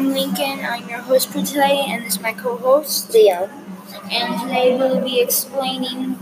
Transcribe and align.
I'm 0.00 0.14
Lincoln. 0.14 0.64
I'm 0.64 0.88
your 0.88 1.00
host 1.00 1.28
for 1.28 1.44
today, 1.44 1.84
and 1.86 2.06
this 2.06 2.14
is 2.16 2.22
my 2.22 2.32
co-host. 2.32 3.10
Liam. 3.10 3.50
And 4.10 4.40
today 4.40 4.74
we'll 4.74 5.04
be 5.04 5.20
explaining 5.20 6.14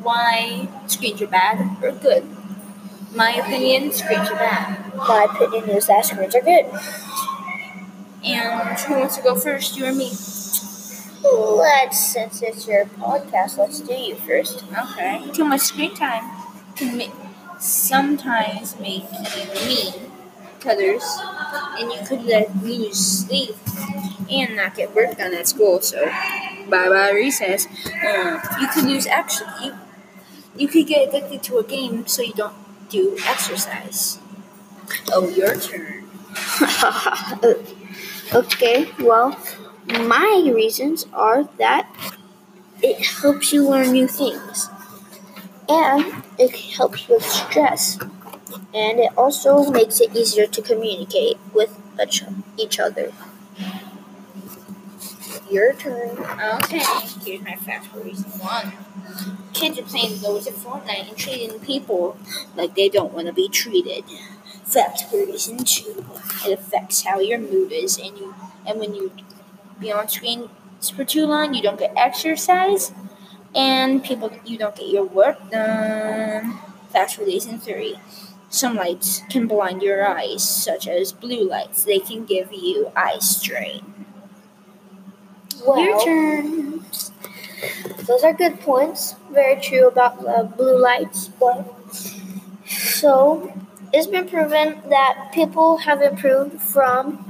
why 0.00 0.66
screens 0.86 1.20
are 1.20 1.26
bad 1.26 1.76
or 1.82 1.92
good. 1.92 2.24
My 3.14 3.32
opinion, 3.32 3.92
screens 3.92 4.30
are 4.30 4.36
bad. 4.36 4.94
My 4.96 5.26
opinion 5.28 5.68
is 5.68 5.88
that 5.88 6.06
screens 6.06 6.34
are 6.34 6.40
good. 6.40 6.64
And 8.24 8.78
who 8.78 9.00
wants 9.00 9.18
to 9.18 9.22
go 9.22 9.34
first, 9.34 9.76
you 9.76 9.84
or 9.84 9.92
me? 9.92 10.12
Let's, 11.22 12.00
since 12.00 12.40
it's 12.40 12.66
your 12.66 12.86
podcast, 12.86 13.58
let's 13.58 13.80
do 13.80 13.92
you 13.92 14.14
first. 14.14 14.64
Okay. 14.72 15.30
Too 15.34 15.44
much 15.44 15.60
screen 15.60 15.94
time 15.94 16.24
can 16.74 16.96
make, 16.96 17.12
sometimes 17.58 18.80
make 18.80 19.04
you 19.12 19.68
mean 19.68 20.09
others, 20.66 21.02
and 21.78 21.92
you 21.92 22.00
could 22.06 22.22
let 22.24 22.54
lose 22.62 22.98
sleep 22.98 23.56
and 24.30 24.56
not 24.56 24.74
get 24.74 24.94
work 24.94 25.18
done 25.18 25.34
at 25.34 25.48
school. 25.48 25.80
So, 25.80 26.04
bye 26.68 26.88
bye 26.88 27.10
recess. 27.12 27.66
Uh, 27.86 28.40
you 28.60 28.68
could 28.68 28.84
lose 28.84 29.06
actually. 29.06 29.66
You, 29.66 29.74
you 30.56 30.68
could 30.68 30.86
get 30.86 31.08
addicted 31.08 31.42
to 31.44 31.58
a 31.58 31.64
game, 31.64 32.06
so 32.06 32.22
you 32.22 32.34
don't 32.34 32.54
do 32.88 33.16
exercise. 33.26 34.18
Oh, 35.12 35.28
your 35.28 35.54
turn. 35.56 36.08
okay, 38.34 38.90
well, 39.00 39.38
my 39.86 40.50
reasons 40.54 41.06
are 41.12 41.44
that 41.58 41.88
it 42.82 43.04
helps 43.04 43.52
you 43.52 43.68
learn 43.68 43.92
new 43.92 44.06
things 44.08 44.68
and 45.68 46.24
it 46.38 46.56
helps 46.76 47.08
with 47.08 47.22
stress 47.22 47.98
and 48.74 48.98
it 48.98 49.16
also 49.16 49.70
makes 49.70 50.00
it 50.00 50.14
easier 50.16 50.46
to 50.46 50.62
communicate 50.62 51.38
with 51.54 51.76
each 52.58 52.80
other. 52.80 53.12
Your 55.50 55.72
turn. 55.74 56.18
Okay, 56.64 56.82
here's 57.24 57.42
my 57.42 57.56
facts 57.56 57.88
for 57.88 58.00
reason 58.00 58.30
one. 58.40 58.72
Kids 59.52 59.78
are 59.78 59.82
playing 59.82 60.20
loads 60.22 60.46
of 60.46 60.54
Fortnite 60.54 61.08
and 61.08 61.16
treating 61.16 61.58
people 61.60 62.16
like 62.56 62.74
they 62.74 62.88
don't 62.88 63.12
want 63.12 63.26
to 63.26 63.32
be 63.32 63.48
treated. 63.48 64.04
Fact 64.64 65.04
reason 65.12 65.58
two. 65.58 66.04
It 66.46 66.58
affects 66.58 67.02
how 67.02 67.18
your 67.18 67.38
mood 67.38 67.72
is, 67.72 67.98
and 67.98 68.16
you 68.16 68.34
and 68.66 68.78
when 68.78 68.94
you 68.94 69.12
be 69.80 69.92
on 69.92 70.08
screen 70.08 70.48
for 70.94 71.04
too 71.04 71.26
long, 71.26 71.54
you 71.54 71.62
don't 71.62 71.78
get 71.78 71.92
exercise, 71.96 72.92
and 73.54 74.02
people 74.04 74.32
you 74.44 74.56
don't 74.56 74.76
get 74.76 74.88
your 74.88 75.04
work 75.04 75.50
done. 75.50 76.58
Fact 76.90 77.18
reason 77.18 77.58
three. 77.58 77.98
Some 78.50 78.74
lights 78.74 79.22
can 79.30 79.46
blind 79.46 79.80
your 79.80 80.06
eyes, 80.06 80.46
such 80.46 80.88
as 80.88 81.12
blue 81.12 81.48
lights. 81.48 81.84
They 81.84 82.00
can 82.00 82.24
give 82.24 82.52
you 82.52 82.90
eye 82.96 83.18
strain. 83.20 84.06
Well, 85.64 85.80
Your 85.80 86.04
turn. 86.04 86.84
Those 88.06 88.24
are 88.24 88.32
good 88.32 88.60
points. 88.60 89.14
Very 89.30 89.60
true 89.60 89.86
about 89.88 90.20
the 90.20 90.50
blue 90.56 90.76
lights. 90.80 91.28
But 91.28 91.64
so 92.66 93.52
it's 93.92 94.06
been 94.06 94.28
proven 94.28 94.80
that 94.88 95.30
people 95.32 95.78
have 95.78 96.02
improved 96.02 96.60
from 96.60 97.26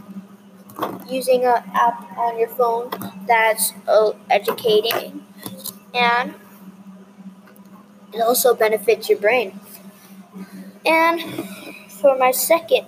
using 1.08 1.44
an 1.44 1.62
app 1.74 2.16
on 2.16 2.38
your 2.38 2.48
phone 2.48 2.90
that's 3.26 3.72
uh, 3.88 4.12
educating 4.30 5.26
and 5.94 6.34
it 8.12 8.20
also 8.20 8.54
benefits 8.54 9.08
your 9.08 9.18
brain. 9.18 9.58
And 10.84 11.20
for 11.88 12.16
my 12.16 12.30
second 12.30 12.86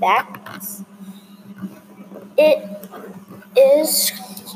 fact, 0.00 0.84
it 2.36 2.88
is 3.56 4.12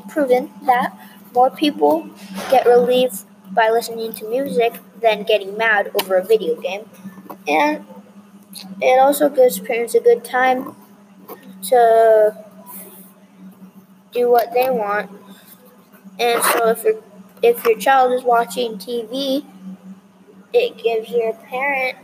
proven 0.09 0.51
that 0.67 0.97
more 1.35 1.51
people 1.51 2.09
get 2.51 2.67
relieved 2.67 3.25
by 3.53 3.71
listening 3.71 4.13
to 4.15 4.29
music 4.29 4.75
than 5.01 5.23
getting 5.23 5.57
mad 5.57 5.91
over 6.01 6.17
a 6.17 6.25
video 6.25 6.61
game. 6.61 6.89
And 7.47 7.85
it 8.81 8.99
also 8.99 9.29
gives 9.29 9.59
parents 9.61 9.95
a 9.95 10.01
good 10.01 10.25
time 10.25 10.75
to 11.65 12.37
do 14.13 14.31
what 14.31 14.53
they 14.53 14.71
want. 14.71 15.11
And 16.19 16.43
so 16.43 16.69
if 16.71 16.85
your 16.85 17.03
if 17.43 17.65
your 17.65 17.79
child 17.79 18.13
is 18.13 18.25
watching 18.25 18.79
TV, 18.79 19.45
it 20.53 20.83
gives 20.83 21.11
your 21.11 21.35
parent 21.35 21.97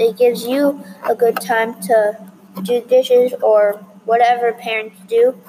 it 0.00 0.16
gives 0.16 0.46
you 0.46 0.84
a 1.08 1.14
good 1.14 1.40
time 1.40 1.80
to 1.82 2.18
do 2.62 2.80
dishes 2.82 3.34
or 3.42 3.74
whatever 4.04 4.52
parents 4.52 4.96
do. 5.08 5.40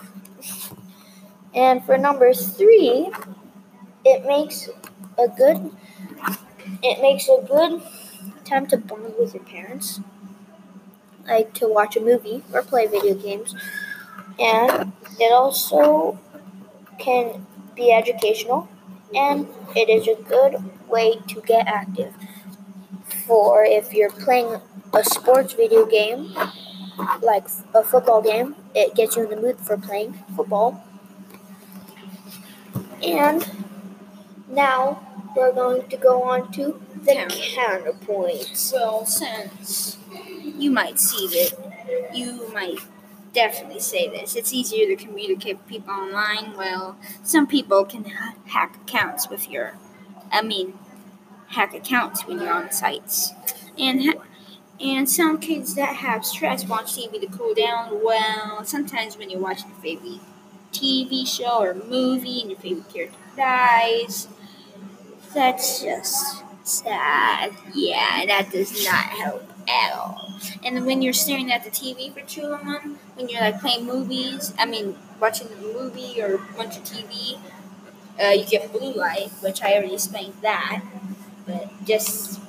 And 1.53 1.83
for 1.83 1.97
number 1.97 2.33
three, 2.33 3.11
it 4.05 4.25
makes 4.25 4.69
a 5.19 5.27
good 5.27 5.71
it 6.83 7.01
makes 7.01 7.27
a 7.29 7.41
good 7.47 7.81
time 8.45 8.67
to 8.67 8.77
bond 8.77 9.13
with 9.19 9.33
your 9.33 9.43
parents, 9.43 9.99
like 11.27 11.53
to 11.55 11.67
watch 11.67 11.95
a 11.95 11.99
movie 12.01 12.43
or 12.53 12.61
play 12.63 12.87
video 12.87 13.13
games. 13.15 13.55
And 14.39 14.93
it 15.19 15.31
also 15.31 16.19
can 16.99 17.47
be 17.75 17.91
educational 17.91 18.69
and 19.15 19.47
it 19.75 19.89
is 19.89 20.07
a 20.07 20.21
good 20.23 20.63
way 20.89 21.19
to 21.29 21.41
get 21.41 21.67
active. 21.67 22.13
For 23.31 23.63
if 23.63 23.93
you're 23.93 24.11
playing 24.11 24.59
a 24.91 25.03
sports 25.05 25.53
video 25.53 25.85
game, 25.85 26.35
like 27.21 27.47
a 27.73 27.81
football 27.81 28.21
game, 28.21 28.57
it 28.75 28.93
gets 28.93 29.15
you 29.15 29.23
in 29.23 29.29
the 29.29 29.37
mood 29.37 29.57
for 29.57 29.77
playing 29.77 30.21
football. 30.35 30.83
And 33.01 33.49
now 34.49 34.99
we're 35.33 35.53
going 35.53 35.87
to 35.87 35.95
go 35.95 36.23
on 36.23 36.51
to 36.51 36.81
the 37.05 37.13
counterpoints. 37.55 38.73
Well, 38.73 39.05
since 39.05 39.97
you 40.43 40.69
might 40.69 40.99
see 40.99 41.27
that, 41.27 42.13
you 42.13 42.51
might 42.53 42.79
definitely 43.31 43.79
say 43.79 44.09
this. 44.09 44.35
It's 44.35 44.51
easier 44.51 44.93
to 44.93 45.01
communicate 45.01 45.55
with 45.59 45.67
people 45.67 45.93
online. 45.93 46.57
Well, 46.57 46.97
some 47.23 47.47
people 47.47 47.85
can 47.85 48.03
ha- 48.03 48.35
hack 48.47 48.75
accounts 48.81 49.29
with 49.29 49.49
your, 49.49 49.77
I 50.33 50.41
mean, 50.41 50.77
hack 51.51 51.73
accounts 51.73 52.25
when 52.27 52.39
you're 52.39 52.53
on 52.53 52.71
sites. 52.71 53.33
And 53.77 54.03
ha- 54.05 54.23
and 54.79 55.09
some 55.09 55.39
kids 55.39 55.75
that 55.75 55.97
have 55.97 56.25
stress 56.25 56.65
watch 56.67 56.95
TV 56.95 57.19
to 57.19 57.27
cool 57.27 57.53
down. 57.53 58.03
Well, 58.03 58.63
sometimes 58.65 59.17
when 59.17 59.29
you're 59.29 59.39
watching 59.41 59.69
your 59.69 59.79
favorite 59.79 60.21
TV 60.71 61.25
show 61.25 61.61
or 61.61 61.73
movie 61.73 62.41
and 62.41 62.51
your 62.51 62.59
favorite 62.59 62.89
character 62.93 63.17
dies, 63.37 64.27
that's 65.33 65.81
just 65.81 66.43
sad. 66.63 67.51
Yeah, 67.73 68.25
that 68.27 68.49
does 68.51 68.71
not 68.85 69.05
help 69.05 69.43
at 69.67 69.93
all. 69.93 70.33
And 70.63 70.85
when 70.85 71.01
you're 71.01 71.13
staring 71.13 71.51
at 71.51 71.63
the 71.63 71.69
TV 71.71 72.09
for 72.09 72.21
too 72.21 72.47
long, 72.47 72.97
when 73.15 73.29
you're 73.29 73.41
like 73.41 73.61
playing 73.61 73.85
movies, 73.85 74.53
I 74.57 74.65
mean, 74.65 74.95
watching 75.19 75.47
a 75.47 75.61
movie 75.61 76.21
or 76.21 76.41
watching 76.57 76.83
TV, 76.83 77.37
uh, 78.23 78.29
you 78.29 78.45
get 78.45 78.71
blue 78.71 78.93
light, 78.93 79.29
which 79.41 79.61
I 79.61 79.73
already 79.73 79.93
explained 79.93 80.33
that. 80.41 80.81
Just 81.85 82.39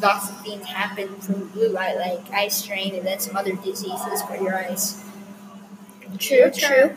lots 0.00 0.30
of 0.30 0.40
things 0.42 0.64
happen 0.66 1.20
from 1.20 1.48
blue 1.48 1.68
light, 1.68 1.96
like 1.96 2.30
eye 2.32 2.48
strain 2.48 2.94
and 2.94 3.06
then 3.06 3.18
some 3.18 3.36
other 3.36 3.54
diseases 3.56 4.22
for 4.22 4.36
your 4.36 4.56
eyes. 4.56 5.04
True, 6.18 6.50
true. 6.50 6.94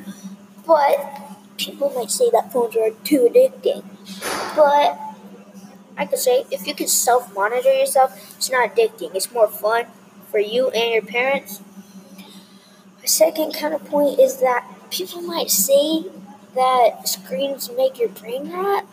But 0.66 1.22
people 1.58 1.92
might 1.92 2.12
say 2.12 2.30
that 2.32 2.52
phones 2.52 2.76
are 2.78 2.92
too 3.04 3.30
addicting. 3.32 3.84
But 4.56 5.00
I 5.98 6.06
could 6.06 6.20
say 6.20 6.46
if 6.52 6.66
you 6.66 6.74
can 6.74 6.88
self 6.88 7.34
monitor 7.34 7.74
yourself, 7.74 8.36
it's 8.38 8.52
not 8.52 8.76
addicting. 8.76 9.14
It's 9.16 9.32
more 9.32 9.48
fun 9.48 9.86
for 10.30 10.40
you 10.40 10.70
and 10.70 10.94
your 10.94 11.02
parents. 11.04 11.62
My 13.00 13.06
second 13.06 13.54
counterpoint 13.54 14.20
is 14.20 14.38
that 14.38 14.66
people 14.92 15.22
might 15.22 15.50
say 15.50 16.06
that 16.56 17.08
screens 17.08 17.70
make 17.76 18.00
your 18.00 18.10
brain 18.10 18.52
rot. 18.52 18.86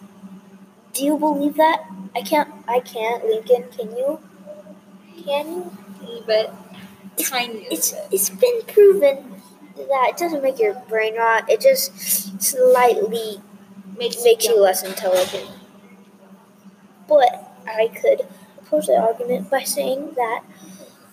Do 0.92 1.04
you 1.04 1.18
believe 1.18 1.56
that? 1.56 1.84
I 2.14 2.22
can't. 2.22 2.52
I 2.66 2.80
can't. 2.80 3.24
Lincoln, 3.24 3.64
can 3.76 3.96
you? 3.96 4.20
Can 5.24 5.70
you? 6.02 6.24
But 6.26 6.54
kind 7.24 7.56
of. 7.56 7.62
It's 7.70 7.94
it's 8.10 8.30
been 8.30 8.62
proven 8.66 9.42
that 9.76 10.08
it 10.10 10.16
doesn't 10.16 10.42
make 10.42 10.58
your 10.58 10.74
brain 10.88 11.16
rot. 11.16 11.48
It 11.48 11.60
just 11.60 12.42
slightly 12.42 13.40
makes, 13.96 14.22
makes 14.24 14.46
you 14.46 14.60
less 14.60 14.82
intelligent. 14.82 15.50
But 17.08 17.52
I 17.66 17.88
could 17.88 18.26
oppose 18.60 18.86
that 18.86 18.98
argument 18.98 19.50
by 19.50 19.62
saying 19.62 20.12
that 20.16 20.42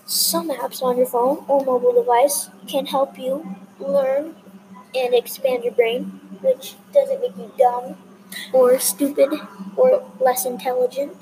some 0.06 0.50
apps 0.50 0.82
on 0.82 0.98
your 0.98 1.08
phone 1.08 1.46
or 1.48 1.64
mobile 1.64 1.94
device 1.94 2.50
can 2.68 2.86
help 2.86 3.18
you 3.18 3.56
learn 3.80 4.36
and 4.96 5.14
expand 5.14 5.64
your 5.64 5.74
brain, 5.74 6.06
which 6.42 6.76
doesn't 6.94 7.22
make 7.22 7.38
you 7.38 7.52
dumb 7.58 7.98
or 8.54 8.80
stupid 8.80 9.30
or 9.76 10.10
less 10.20 10.46
intelligent. 10.46 11.16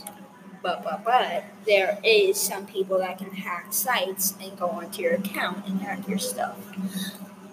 But, 0.62 0.84
but, 0.84 1.04
but, 1.04 1.44
there 1.66 2.00
is 2.04 2.40
some 2.40 2.66
people 2.66 2.98
that 3.00 3.18
can 3.18 3.32
hack 3.32 3.74
sites 3.74 4.36
and 4.42 4.58
go 4.58 4.70
onto 4.70 5.02
your 5.02 5.16
account 5.16 5.66
and 5.68 5.82
hack 5.82 6.08
your 6.08 6.20
stuff. 6.20 6.58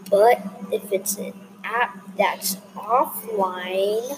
But 0.09 0.41
if 0.71 0.93
it's 0.93 1.17
an 1.17 1.33
app 1.65 2.17
that's 2.17 2.57
offline, 2.77 4.17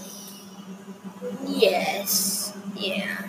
Yes. 1.47 2.57
Yeah. 2.77 3.29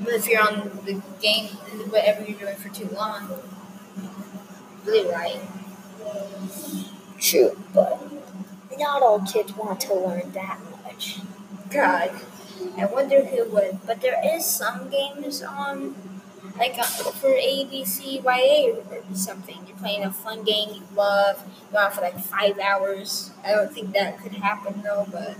But 0.00 0.14
if 0.14 0.28
you're 0.28 0.40
on 0.40 0.70
the 0.84 1.02
game, 1.20 1.48
whatever 1.90 2.24
you're 2.24 2.38
doing 2.38 2.56
for 2.56 2.68
too 2.68 2.88
long, 2.94 3.28
blue 4.84 5.10
right. 5.10 5.40
true, 7.20 7.58
but 7.74 8.00
not 8.78 9.02
all 9.02 9.20
kids 9.20 9.52
want 9.54 9.80
to 9.80 9.94
learn 9.94 10.30
that 10.32 10.60
much. 10.84 11.18
God, 11.70 12.10
I 12.76 12.86
wonder 12.86 13.24
who 13.24 13.44
would. 13.50 13.78
But 13.86 14.00
there 14.00 14.20
is 14.24 14.44
some 14.44 14.88
games 14.90 15.42
on, 15.42 15.94
like 16.58 16.78
uh, 16.78 16.84
for 16.84 17.30
ABCYA 17.30 18.76
or 18.90 19.14
something. 19.14 19.56
You're 19.66 19.76
playing 19.76 20.04
a 20.04 20.12
fun 20.12 20.44
game 20.44 20.70
you 20.74 20.82
love. 20.94 21.42
You're 21.72 21.82
on 21.82 21.92
for 21.92 22.00
like 22.00 22.18
five 22.18 22.58
hours. 22.58 23.30
I 23.44 23.52
don't 23.52 23.72
think 23.72 23.92
that 23.94 24.20
could 24.20 24.32
happen 24.32 24.82
though, 24.82 25.06
but 25.10 25.36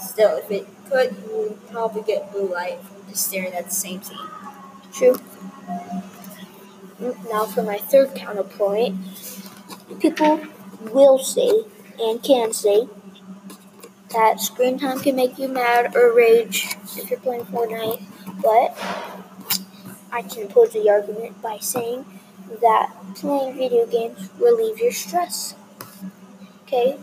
still, 0.00 0.36
if 0.36 0.50
it 0.50 0.66
could, 0.90 1.16
you 1.26 1.36
would 1.36 1.68
probably 1.70 2.02
get 2.02 2.32
blue 2.32 2.52
light 2.52 2.80
from 2.82 3.08
just 3.10 3.28
staring 3.28 3.52
at 3.54 3.66
the 3.66 3.70
same 3.70 4.00
thing. 4.00 4.18
True. 4.92 5.16
Now 7.30 7.46
for 7.46 7.62
my 7.62 7.78
third 7.78 8.14
counterpoint, 8.14 8.96
people 10.00 10.40
will 10.92 11.18
say 11.18 11.50
and 12.00 12.22
can 12.22 12.52
say 12.52 12.88
that 14.12 14.40
screen 14.40 14.78
time 14.78 15.00
can 15.00 15.16
make 15.16 15.38
you 15.38 15.48
mad 15.48 15.96
or 15.96 16.14
rage 16.14 16.76
if 16.96 17.10
you're 17.10 17.20
playing 17.20 17.44
Fortnite, 17.46 18.02
but 18.42 18.76
I 20.12 20.22
can 20.22 20.44
oppose 20.44 20.72
the 20.72 20.88
argument 20.90 21.40
by 21.42 21.58
saying 21.58 22.04
that 22.60 22.92
playing 23.14 23.56
video 23.56 23.86
games 23.86 24.28
relieve 24.38 24.78
your 24.78 24.92
stress. 24.92 25.54
Okay, 26.62 26.98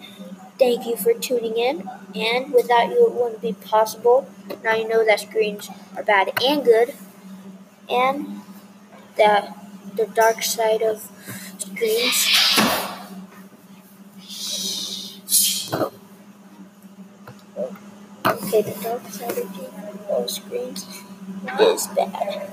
thank 0.57 0.85
you 0.85 0.95
for 0.95 1.13
tuning 1.13 1.57
in, 1.57 1.89
and 2.15 2.53
without 2.53 2.89
you, 2.89 3.07
it 3.07 3.13
wouldn't 3.13 3.41
be 3.41 3.53
possible. 3.53 4.27
Now 4.63 4.75
you 4.75 4.87
know 4.87 5.05
that 5.05 5.19
screens 5.19 5.69
are 5.95 6.03
bad 6.03 6.31
and 6.43 6.63
good, 6.63 6.93
and 7.89 8.41
that 9.17 9.55
the 9.95 10.07
dark 10.07 10.43
side 10.43 10.81
of 10.81 11.09
screens 11.57 12.27
the 18.61 18.83
dark 18.83 19.05
side 19.09 19.37
of, 19.37 20.09
of 20.09 20.29
screens 20.29 20.85
is 21.59 21.87
bad. 21.87 22.49